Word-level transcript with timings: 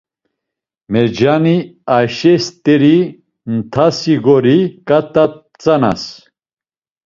Mercani 0.91 1.57
Ayşe 1.95 2.33
st̆eri 2.43 2.97
ntasi 3.57 4.15
gori 4.23 4.59
ǩat̆a 4.87 5.25
tzanas. 5.59 6.03